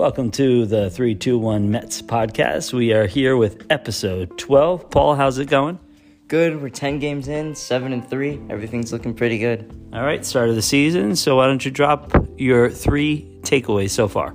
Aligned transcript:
Welcome 0.00 0.30
to 0.30 0.64
the 0.64 0.88
321 0.88 1.70
Mets 1.70 2.00
podcast. 2.00 2.72
We 2.72 2.94
are 2.94 3.06
here 3.06 3.36
with 3.36 3.66
episode 3.68 4.38
12. 4.38 4.88
Paul, 4.88 5.14
how's 5.14 5.36
it 5.36 5.50
going? 5.50 5.78
Good. 6.26 6.62
We're 6.62 6.70
10 6.70 7.00
games 7.00 7.28
in, 7.28 7.54
7 7.54 7.92
and 7.92 8.08
3. 8.08 8.40
Everything's 8.48 8.94
looking 8.94 9.12
pretty 9.12 9.36
good. 9.36 9.70
All 9.92 10.02
right, 10.02 10.24
start 10.24 10.48
of 10.48 10.54
the 10.54 10.62
season. 10.62 11.16
So, 11.16 11.36
why 11.36 11.46
don't 11.46 11.62
you 11.62 11.70
drop 11.70 12.16
your 12.38 12.70
three 12.70 13.28
takeaways 13.42 13.90
so 13.90 14.08
far? 14.08 14.34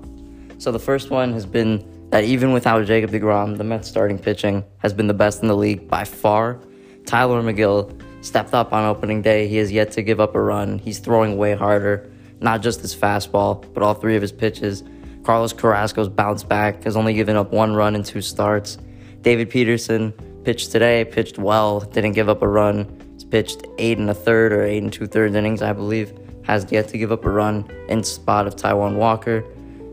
So, 0.60 0.72
the 0.72 0.78
first 0.78 1.10
one 1.10 1.34
has 1.34 1.48
been 1.48 1.84
that 2.12 2.26
even 2.26 2.54
without 2.54 2.86
Jacob 2.86 3.10
DeGrom, 3.10 3.58
the 3.58 3.64
Mets 3.64 3.88
starting 3.88 4.20
pitching 4.20 4.64
has 4.78 4.94
been 4.94 5.08
the 5.08 5.16
best 5.16 5.42
in 5.42 5.48
the 5.48 5.58
league 5.58 5.90
by 5.90 6.04
far. 6.04 6.60
Tylor 7.08 7.42
Megill 7.42 8.00
stepped 8.24 8.54
up 8.54 8.72
on 8.72 8.86
opening 8.86 9.24
day. 9.24 9.48
He 9.48 9.56
has 9.56 9.72
yet 9.72 9.92
to 9.94 10.04
give 10.04 10.20
up 10.20 10.36
a 10.36 10.42
run. 10.42 10.78
He's 10.78 11.00
throwing 11.00 11.38
way 11.38 11.56
harder, 11.56 12.08
not 12.40 12.62
just 12.62 12.82
his 12.82 12.96
fastball, 12.96 13.66
but 13.74 13.82
all 13.82 13.96
three 13.96 14.16
of 14.16 14.22
his 14.22 14.32
pitches. 14.32 14.84
Carlos 15.26 15.54
Carrasco's 15.54 16.08
bounced 16.08 16.48
back, 16.48 16.84
has 16.84 16.96
only 16.96 17.16
given 17.16 17.36
up 17.36 17.52
one 17.52 17.74
run 17.74 17.96
in 17.96 18.04
two 18.04 18.22
starts. 18.22 18.78
David 19.22 19.50
Peterson 19.50 20.12
pitched 20.44 20.72
today, 20.72 21.04
pitched 21.04 21.40
well, 21.40 21.80
didn't 21.80 22.12
give 22.12 22.30
up 22.30 22.44
a 22.44 22.48
run. 22.48 22.88
He's 23.14 23.24
pitched 23.24 23.66
eight 23.80 23.98
and 23.98 24.08
a 24.08 24.14
third 24.14 24.54
or 24.54 24.64
eight 24.64 24.84
and 24.84 24.94
two 24.94 25.08
thirds 25.08 25.34
innings, 25.34 25.64
I 25.64 25.74
believe. 25.74 26.14
Has 26.44 26.72
yet 26.72 26.88
to 26.90 27.00
give 27.00 27.12
up 27.12 27.26
a 27.26 27.30
run 27.32 27.68
in 27.90 28.04
spot 28.04 28.46
of 28.46 28.56
Taijuan 28.56 28.98
Walker. 28.98 29.44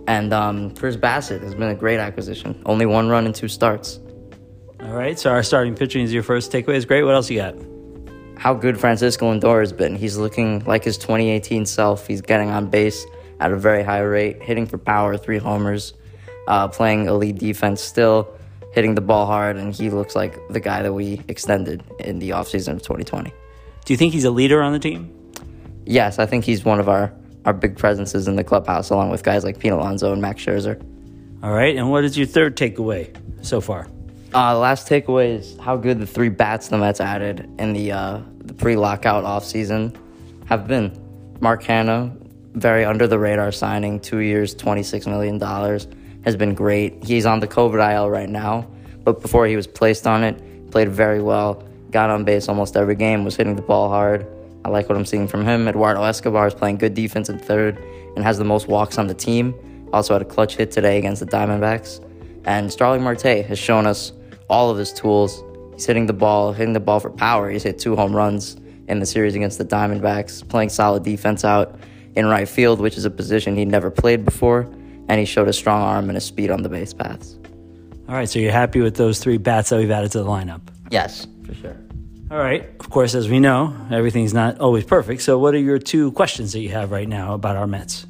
And 0.06 0.34
um, 0.34 0.74
Chris 0.74 0.96
Bassitt 0.96 1.42
has 1.42 1.54
been 1.54 1.70
a 1.70 1.74
great 1.74 1.98
acquisition. 1.98 2.60
Only 2.66 2.84
one 2.84 3.08
run 3.08 3.24
in 3.24 3.32
two 3.32 3.48
starts. 3.48 4.00
All 4.80 4.92
right, 4.92 5.18
so 5.18 5.30
our 5.30 5.42
starting 5.42 5.74
pitching 5.74 6.02
is 6.02 6.12
your 6.12 6.24
first 6.24 6.52
takeaway. 6.52 6.74
Is 6.74 6.84
great. 6.84 7.04
What 7.04 7.14
else 7.14 7.30
you 7.30 7.38
got? 7.38 7.54
How 8.36 8.52
good 8.52 8.78
Francisco 8.78 9.32
Lindor 9.32 9.60
has 9.60 9.72
been. 9.72 9.96
He's 9.96 10.18
looking 10.18 10.62
like 10.64 10.84
his 10.84 10.98
2018 10.98 11.64
self. 11.64 12.06
He's 12.06 12.20
getting 12.20 12.50
on 12.50 12.68
base 12.68 13.06
at 13.42 13.50
a 13.50 13.56
very 13.56 13.82
high 13.82 14.00
rate, 14.00 14.40
hitting 14.40 14.66
for 14.66 14.78
power, 14.78 15.16
three 15.16 15.38
homers, 15.38 15.94
uh, 16.46 16.68
playing 16.68 17.06
elite 17.06 17.38
defense 17.38 17.80
still, 17.82 18.32
hitting 18.72 18.94
the 18.94 19.00
ball 19.00 19.26
hard, 19.26 19.56
and 19.56 19.74
he 19.74 19.90
looks 19.90 20.14
like 20.14 20.38
the 20.48 20.60
guy 20.60 20.80
that 20.82 20.92
we 20.92 21.20
extended 21.26 21.82
in 21.98 22.20
the 22.20 22.30
offseason 22.30 22.74
of 22.74 22.82
2020. 22.82 23.32
Do 23.84 23.92
you 23.92 23.96
think 23.96 24.12
he's 24.12 24.24
a 24.24 24.30
leader 24.30 24.62
on 24.62 24.72
the 24.72 24.78
team? 24.78 25.12
Yes, 25.84 26.20
I 26.20 26.26
think 26.26 26.44
he's 26.44 26.64
one 26.64 26.78
of 26.78 26.88
our 26.88 27.12
our 27.44 27.52
big 27.52 27.76
presences 27.76 28.28
in 28.28 28.36
the 28.36 28.44
clubhouse, 28.44 28.90
along 28.90 29.10
with 29.10 29.24
guys 29.24 29.42
like 29.42 29.58
Pete 29.58 29.72
Alonso 29.72 30.12
and 30.12 30.22
Max 30.22 30.44
Scherzer. 30.44 30.80
All 31.42 31.52
right, 31.52 31.76
and 31.76 31.90
what 31.90 32.04
is 32.04 32.16
your 32.16 32.28
third 32.28 32.56
takeaway 32.56 33.10
so 33.44 33.60
far? 33.60 33.88
Uh, 34.32 34.54
the 34.54 34.60
last 34.60 34.88
takeaway 34.88 35.40
is 35.40 35.58
how 35.58 35.76
good 35.76 35.98
the 35.98 36.06
three 36.06 36.28
bats 36.28 36.68
the 36.68 36.78
Mets 36.78 37.00
added 37.00 37.50
in 37.58 37.72
the 37.72 37.90
uh, 37.90 38.20
the 38.44 38.54
pre-lockout 38.54 39.24
offseason 39.24 39.96
have 40.46 40.68
been. 40.68 40.96
Mark 41.40 41.64
Canha, 41.64 42.16
very 42.54 42.84
under 42.84 43.06
the 43.06 43.18
radar 43.18 43.52
signing, 43.52 44.00
two 44.00 44.18
years, 44.18 44.54
$26 44.54 45.06
million, 45.06 45.40
has 46.24 46.36
been 46.36 46.54
great. 46.54 47.02
He's 47.04 47.26
on 47.26 47.40
the 47.40 47.48
COVID 47.48 47.94
IL 47.94 48.10
right 48.10 48.28
now, 48.28 48.66
but 49.04 49.20
before 49.22 49.46
he 49.46 49.56
was 49.56 49.66
placed 49.66 50.06
on 50.06 50.22
it, 50.22 50.70
played 50.70 50.88
very 50.88 51.20
well, 51.20 51.62
got 51.90 52.10
on 52.10 52.24
base 52.24 52.48
almost 52.48 52.76
every 52.76 52.94
game, 52.94 53.24
was 53.24 53.36
hitting 53.36 53.56
the 53.56 53.62
ball 53.62 53.88
hard, 53.88 54.26
I 54.64 54.68
like 54.68 54.88
what 54.88 54.96
I'm 54.96 55.04
seeing 55.04 55.26
from 55.26 55.44
him. 55.44 55.66
Eduardo 55.66 56.02
Escobar 56.04 56.46
is 56.46 56.54
playing 56.54 56.78
good 56.78 56.94
defense 56.94 57.28
in 57.28 57.38
third 57.38 57.78
and 58.14 58.24
has 58.24 58.38
the 58.38 58.44
most 58.44 58.68
walks 58.68 58.98
on 58.98 59.08
the 59.08 59.14
team. 59.14 59.54
Also 59.92 60.12
had 60.12 60.22
a 60.22 60.26
clutch 60.26 60.56
hit 60.56 60.70
today 60.70 60.98
against 60.98 61.20
the 61.20 61.26
Diamondbacks. 61.26 62.00
And 62.44 62.72
Starling 62.72 63.02
Marte 63.02 63.44
has 63.44 63.58
shown 63.58 63.86
us 63.86 64.12
all 64.48 64.70
of 64.70 64.78
his 64.78 64.92
tools. 64.92 65.42
He's 65.74 65.86
hitting 65.86 66.06
the 66.06 66.12
ball, 66.12 66.52
hitting 66.52 66.74
the 66.74 66.80
ball 66.80 67.00
for 67.00 67.10
power. 67.10 67.50
He's 67.50 67.64
hit 67.64 67.78
two 67.78 67.96
home 67.96 68.14
runs 68.14 68.56
in 68.88 69.00
the 69.00 69.06
series 69.06 69.34
against 69.34 69.58
the 69.58 69.64
Diamondbacks, 69.64 70.48
playing 70.48 70.68
solid 70.68 71.02
defense 71.02 71.44
out 71.44 71.78
in 72.14 72.26
right 72.26 72.48
field, 72.48 72.80
which 72.80 72.96
is 72.96 73.04
a 73.04 73.10
position 73.10 73.56
he'd 73.56 73.68
never 73.68 73.90
played 73.90 74.24
before. 74.24 74.62
And 75.08 75.18
he 75.18 75.24
showed 75.24 75.48
a 75.48 75.52
strong 75.52 75.82
arm 75.82 76.08
and 76.08 76.16
a 76.16 76.20
speed 76.20 76.50
on 76.50 76.62
the 76.62 76.68
base 76.68 76.94
paths. 76.94 77.36
All 78.08 78.14
right, 78.14 78.28
so 78.28 78.38
you're 78.38 78.52
happy 78.52 78.80
with 78.80 78.96
those 78.96 79.18
three 79.18 79.38
bats 79.38 79.70
that 79.70 79.78
we've 79.78 79.90
added 79.90 80.12
to 80.12 80.18
the 80.18 80.28
lineup? 80.28 80.60
Yes, 80.90 81.26
for 81.44 81.54
sure. 81.54 81.76
All 82.30 82.38
right. 82.38 82.68
Of 82.80 82.88
course, 82.88 83.14
as 83.14 83.28
we 83.28 83.40
know, 83.40 83.76
everything's 83.90 84.32
not 84.32 84.58
always 84.58 84.84
perfect. 84.84 85.22
So, 85.22 85.38
what 85.38 85.54
are 85.54 85.58
your 85.58 85.78
two 85.78 86.12
questions 86.12 86.52
that 86.52 86.60
you 86.60 86.70
have 86.70 86.90
right 86.90 87.08
now 87.08 87.34
about 87.34 87.56
our 87.56 87.66
Mets? 87.66 88.06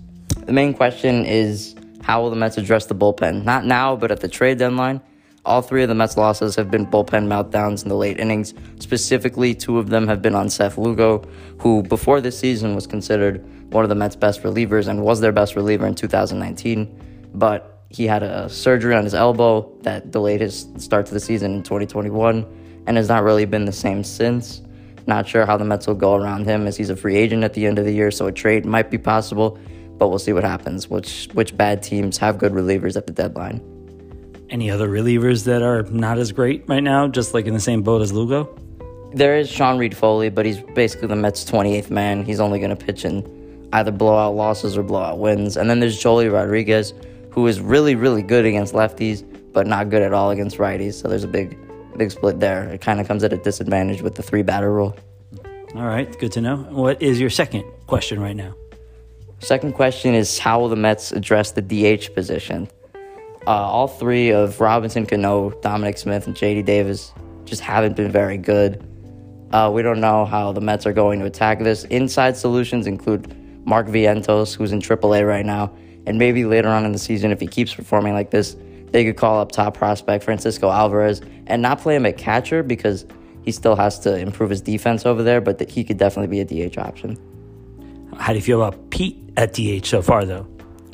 The 0.46 0.52
main 0.52 0.74
question 0.74 1.24
is 1.24 1.74
how 2.02 2.22
will 2.22 2.30
the 2.30 2.36
Mets 2.36 2.56
address 2.56 2.86
the 2.86 2.94
bullpen? 2.94 3.44
Not 3.44 3.64
now, 3.64 3.96
but 3.96 4.10
at 4.10 4.20
the 4.20 4.28
trade 4.28 4.58
deadline. 4.58 5.00
All 5.44 5.60
three 5.60 5.82
of 5.82 5.88
the 5.88 5.94
Mets' 5.96 6.16
losses 6.16 6.54
have 6.54 6.70
been 6.70 6.86
bullpen 6.86 7.26
meltdowns 7.26 7.82
in 7.82 7.88
the 7.88 7.96
late 7.96 8.20
innings. 8.20 8.54
Specifically, 8.78 9.56
two 9.56 9.78
of 9.78 9.88
them 9.88 10.06
have 10.06 10.22
been 10.22 10.36
on 10.36 10.48
Seth 10.48 10.78
Lugo, 10.78 11.24
who 11.58 11.82
before 11.82 12.20
this 12.20 12.38
season 12.38 12.76
was 12.76 12.86
considered 12.86 13.44
one 13.72 13.84
of 13.84 13.88
the 13.88 13.94
Mets' 13.94 14.16
best 14.16 14.42
relievers 14.42 14.88
and 14.88 15.02
was 15.02 15.20
their 15.20 15.32
best 15.32 15.56
reliever 15.56 15.86
in 15.86 15.94
2019. 15.94 17.30
But 17.34 17.84
he 17.88 18.06
had 18.06 18.22
a 18.22 18.48
surgery 18.48 18.94
on 18.94 19.04
his 19.04 19.14
elbow 19.14 19.70
that 19.82 20.10
delayed 20.10 20.40
his 20.40 20.66
start 20.78 21.06
to 21.06 21.14
the 21.14 21.20
season 21.20 21.54
in 21.56 21.62
2021 21.62 22.82
and 22.86 22.96
has 22.96 23.08
not 23.08 23.22
really 23.22 23.44
been 23.44 23.64
the 23.64 23.72
same 23.72 24.02
since. 24.02 24.62
Not 25.06 25.28
sure 25.28 25.44
how 25.44 25.56
the 25.56 25.64
Mets 25.64 25.86
will 25.86 25.94
go 25.94 26.14
around 26.14 26.46
him 26.46 26.66
as 26.66 26.76
he's 26.76 26.90
a 26.90 26.96
free 26.96 27.16
agent 27.16 27.44
at 27.44 27.54
the 27.54 27.66
end 27.66 27.78
of 27.78 27.84
the 27.84 27.92
year, 27.92 28.10
so 28.10 28.26
a 28.26 28.32
trade 28.32 28.64
might 28.64 28.90
be 28.90 28.98
possible, 28.98 29.58
but 29.98 30.08
we'll 30.08 30.18
see 30.18 30.32
what 30.32 30.44
happens. 30.44 30.88
Which 30.88 31.28
which 31.32 31.56
bad 31.56 31.82
teams 31.82 32.18
have 32.18 32.38
good 32.38 32.52
relievers 32.52 32.96
at 32.96 33.06
the 33.06 33.12
deadline? 33.12 33.60
Any 34.48 34.70
other 34.70 34.88
relievers 34.88 35.44
that 35.44 35.62
are 35.62 35.82
not 35.84 36.18
as 36.18 36.30
great 36.30 36.68
right 36.68 36.82
now, 36.82 37.08
just 37.08 37.34
like 37.34 37.46
in 37.46 37.54
the 37.54 37.60
same 37.60 37.82
boat 37.82 38.02
as 38.02 38.12
Lugo? 38.12 38.56
There 39.14 39.36
is 39.36 39.50
Sean 39.50 39.76
Reid-Foley, 39.76 40.30
but 40.30 40.46
he's 40.46 40.60
basically 40.74 41.08
the 41.08 41.16
Mets' 41.16 41.44
28th 41.44 41.90
man. 41.90 42.24
He's 42.24 42.40
only 42.40 42.58
going 42.58 42.74
to 42.74 42.76
pitch 42.76 43.04
in 43.04 43.41
either 43.72 43.90
blowout 43.90 44.34
losses 44.34 44.76
or 44.76 44.82
blowout 44.82 45.18
wins. 45.18 45.56
And 45.56 45.68
then 45.68 45.80
there's 45.80 46.02
Joely 46.02 46.32
Rodriguez, 46.32 46.92
who 47.30 47.46
is 47.46 47.60
really, 47.60 47.94
really 47.94 48.22
good 48.22 48.44
against 48.44 48.74
lefties, 48.74 49.24
but 49.52 49.66
not 49.66 49.90
good 49.90 50.02
at 50.02 50.12
all 50.12 50.30
against 50.30 50.58
righties. 50.58 50.94
So 50.94 51.08
there's 51.08 51.24
a 51.24 51.28
big 51.28 51.58
big 51.96 52.10
split 52.10 52.40
there. 52.40 52.68
It 52.70 52.80
kind 52.80 53.00
of 53.00 53.08
comes 53.08 53.22
at 53.22 53.32
a 53.32 53.36
disadvantage 53.36 54.00
with 54.00 54.14
the 54.14 54.22
three 54.22 54.42
batter 54.42 54.72
rule. 54.72 54.96
All 55.74 55.86
right, 55.86 56.18
good 56.18 56.32
to 56.32 56.40
know. 56.40 56.56
What 56.56 57.02
is 57.02 57.20
your 57.20 57.30
second 57.30 57.64
question 57.86 58.20
right 58.20 58.36
now? 58.36 58.54
Second 59.40 59.72
question 59.74 60.14
is 60.14 60.38
how 60.38 60.60
will 60.60 60.68
the 60.68 60.76
Mets 60.76 61.12
address 61.12 61.52
the 61.52 61.62
DH 61.62 62.14
position? 62.14 62.68
Uh, 63.46 63.50
all 63.50 63.88
three 63.88 64.30
of 64.30 64.60
Robinson 64.60 65.04
Cano, 65.04 65.50
Dominic 65.62 65.98
Smith, 65.98 66.26
and 66.26 66.36
JD 66.36 66.64
Davis 66.64 67.12
just 67.44 67.60
haven't 67.60 67.96
been 67.96 68.10
very 68.10 68.38
good. 68.38 68.86
Uh, 69.52 69.70
we 69.74 69.82
don't 69.82 70.00
know 70.00 70.24
how 70.24 70.52
the 70.52 70.60
Mets 70.60 70.86
are 70.86 70.92
going 70.92 71.18
to 71.20 71.26
attack 71.26 71.58
this. 71.58 71.84
Inside 71.84 72.36
solutions 72.36 72.86
include 72.86 73.34
Mark 73.64 73.86
Vientos, 73.86 74.54
who's 74.54 74.72
in 74.72 74.80
AAA 74.80 75.26
right 75.26 75.46
now, 75.46 75.72
and 76.06 76.18
maybe 76.18 76.44
later 76.44 76.68
on 76.68 76.84
in 76.84 76.92
the 76.92 76.98
season, 76.98 77.30
if 77.30 77.40
he 77.40 77.46
keeps 77.46 77.74
performing 77.74 78.12
like 78.12 78.30
this, 78.30 78.56
they 78.90 79.04
could 79.04 79.16
call 79.16 79.40
up 79.40 79.52
top 79.52 79.76
prospect 79.76 80.24
Francisco 80.24 80.70
Alvarez 80.70 81.22
and 81.46 81.62
not 81.62 81.80
play 81.80 81.96
him 81.96 82.06
at 82.06 82.18
catcher 82.18 82.62
because 82.62 83.06
he 83.42 83.52
still 83.52 83.76
has 83.76 83.98
to 84.00 84.16
improve 84.16 84.50
his 84.50 84.60
defense 84.60 85.06
over 85.06 85.22
there, 85.22 85.40
but 85.40 85.68
he 85.70 85.84
could 85.84 85.96
definitely 85.98 86.42
be 86.42 86.62
a 86.62 86.68
DH 86.68 86.78
option. 86.78 87.18
How 88.18 88.32
do 88.32 88.38
you 88.38 88.44
feel 88.44 88.62
about 88.62 88.90
Pete 88.90 89.18
at 89.36 89.54
DH 89.54 89.86
so 89.86 90.02
far, 90.02 90.24
though? 90.24 90.46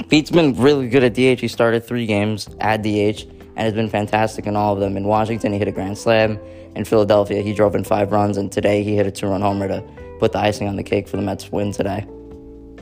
Pete's 0.08 0.30
been 0.30 0.54
really 0.54 0.88
good 0.88 1.04
at 1.04 1.14
DH. 1.14 1.40
He 1.40 1.48
started 1.48 1.84
three 1.84 2.06
games 2.06 2.48
at 2.60 2.82
DH 2.82 3.24
and 3.24 3.58
has 3.58 3.74
been 3.74 3.90
fantastic 3.90 4.46
in 4.46 4.56
all 4.56 4.72
of 4.72 4.80
them. 4.80 4.96
In 4.96 5.04
Washington, 5.04 5.52
he 5.52 5.58
hit 5.58 5.68
a 5.68 5.72
grand 5.72 5.98
slam. 5.98 6.38
In 6.76 6.84
Philadelphia, 6.84 7.42
he 7.42 7.52
drove 7.52 7.74
in 7.74 7.82
five 7.82 8.12
runs, 8.12 8.36
and 8.36 8.52
today 8.52 8.84
he 8.84 8.94
hit 8.94 9.06
a 9.06 9.10
two-run 9.10 9.40
homer 9.40 9.66
to 9.66 9.82
put 10.20 10.32
the 10.32 10.38
icing 10.38 10.68
on 10.68 10.76
the 10.76 10.84
cake 10.84 11.08
for 11.08 11.16
the 11.16 11.22
Mets' 11.22 11.50
win 11.50 11.72
today. 11.72 12.06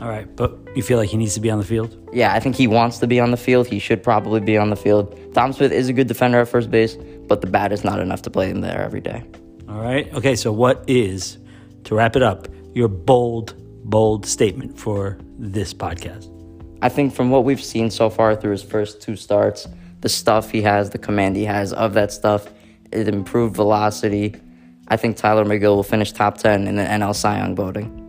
All 0.01 0.09
right, 0.09 0.35
but 0.37 0.59
you 0.75 0.83
feel 0.83 0.99
like 0.99 1.09
he 1.09 1.17
needs 1.17 1.35
to 1.35 1.41
be 1.41 1.51
on 1.51 1.59
the 1.59 1.65
field? 1.65 1.97
Yeah, 2.13 2.35
I 2.35 2.41
think 2.41 2.55
he 2.55 2.67
wants 2.67 2.99
to 2.99 3.07
be 3.07 3.19
on 3.19 3.31
the 3.31 3.37
field. 3.37 3.67
He 3.67 3.79
should 3.79 4.03
probably 4.03 4.41
be 4.41 4.59
on 4.59 4.71
the 4.71 4.77
field. 4.77 5.33
Dom 5.33 5.53
Smith 5.53 5.73
is 5.73 5.89
a 5.89 5.93
good 5.93 6.07
defender 6.07 6.41
at 6.41 6.49
first 6.49 6.71
base, 6.71 6.97
but 7.27 7.41
the 7.41 7.47
bat 7.47 7.73
is 7.73 7.83
not 7.83 7.99
enough 7.99 8.23
to 8.23 8.31
play 8.31 8.51
him 8.51 8.61
there 8.61 8.83
every 8.83 9.01
day. 9.01 9.25
All 9.69 9.81
right. 9.81 10.13
Okay, 10.15 10.37
so 10.37 10.53
what 10.53 10.85
is, 10.87 11.39
to 11.85 11.95
wrap 11.95 12.15
it 12.15 12.23
up, 12.23 12.47
your 12.75 12.89
bold, 12.89 13.55
bold 13.85 14.27
statement 14.27 14.79
for 14.79 15.19
this 15.39 15.73
podcast? 15.73 16.31
I 16.83 16.91
think 16.91 17.15
from 17.15 17.31
what 17.31 17.45
we've 17.45 17.63
seen 17.63 17.91
so 17.91 18.11
far 18.11 18.37
through 18.37 18.53
his 18.53 18.63
first 18.63 19.01
two 19.01 19.17
starts, 19.17 19.67
the 20.03 20.09
stuff 20.11 20.51
he 20.51 20.63
has, 20.63 20.91
the 20.91 20.99
command 20.99 21.37
he 21.37 21.45
has 21.47 21.73
of 21.73 21.95
that 21.95 22.13
stuff, 22.13 22.49
it 22.93 23.09
improved 23.09 23.57
velocity. 23.57 24.35
I 24.89 24.97
think 24.97 25.17
Tylor 25.17 25.45
Megill 25.45 25.75
will 25.75 25.83
finish 25.83 26.13
top 26.13 26.39
10 26.39 26.69
in 26.69 26.77
the 26.77 26.83
NL 26.83 27.15
Cy 27.15 27.39
Young 27.39 27.57
voting. 27.57 28.06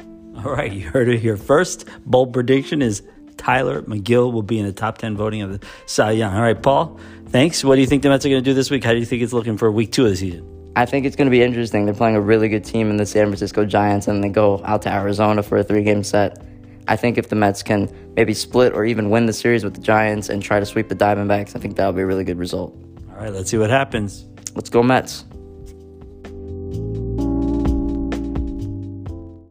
All 0.47 0.53
right, 0.53 0.71
you 0.71 0.89
heard 0.89 1.09
it 1.09 1.19
here 1.19 1.35
first. 1.35 1.89
Bold 2.05 2.31
prediction 2.31 2.81
is 2.81 3.03
Tylor 3.35 3.81
Megill 3.81 4.31
will 4.31 4.43
be 4.43 4.57
in 4.57 4.65
the 4.65 4.71
top 4.71 4.97
10 4.97 5.17
voting 5.17 5.41
of 5.41 5.51
the 5.51 5.67
Cy 5.87 6.11
Young. 6.11 6.33
All 6.33 6.41
right, 6.41 6.63
Paul, 6.63 6.97
thanks. 7.25 7.65
What 7.65 7.75
do 7.75 7.81
you 7.81 7.87
think 7.87 8.01
the 8.01 8.07
Mets 8.07 8.25
are 8.25 8.29
going 8.29 8.41
to 8.41 8.49
do 8.49 8.53
this 8.53 8.71
week? 8.71 8.85
How 8.85 8.93
do 8.93 8.97
you 8.97 9.03
think 9.03 9.21
it's 9.21 9.33
looking 9.33 9.57
for 9.57 9.69
week 9.69 9.91
two 9.91 10.05
of 10.05 10.11
the 10.11 10.15
season? 10.15 10.71
I 10.77 10.85
think 10.85 11.05
it's 11.05 11.17
going 11.17 11.25
to 11.25 11.31
be 11.31 11.43
interesting. 11.43 11.83
They're 11.83 11.93
playing 11.93 12.15
a 12.15 12.21
really 12.21 12.47
good 12.47 12.63
team 12.63 12.89
in 12.89 12.95
the 12.95 13.05
San 13.05 13.25
Francisco 13.25 13.65
Giants, 13.65 14.07
and 14.07 14.23
they 14.23 14.29
go 14.29 14.61
out 14.63 14.83
to 14.83 14.89
Arizona 14.89 15.43
for 15.43 15.57
a 15.57 15.65
three 15.65 15.83
game 15.83 16.01
set. 16.01 16.41
I 16.87 16.95
think 16.95 17.17
if 17.17 17.27
the 17.27 17.35
Mets 17.35 17.61
can 17.61 17.93
maybe 18.15 18.33
split 18.33 18.71
or 18.71 18.85
even 18.85 19.09
win 19.09 19.25
the 19.25 19.33
series 19.33 19.65
with 19.65 19.73
the 19.73 19.81
Giants 19.81 20.29
and 20.29 20.41
try 20.41 20.61
to 20.61 20.65
sweep 20.65 20.87
the 20.87 20.95
Diamondbacks, 20.95 21.57
I 21.57 21.59
think 21.59 21.75
that 21.75 21.87
would 21.87 21.97
be 21.97 22.03
a 22.03 22.05
really 22.05 22.23
good 22.23 22.39
result. 22.39 22.73
All 23.09 23.17
right, 23.17 23.33
let's 23.33 23.49
see 23.49 23.57
what 23.57 23.69
happens. 23.69 24.23
Let's 24.55 24.69
go, 24.69 24.81
Mets. 24.81 25.25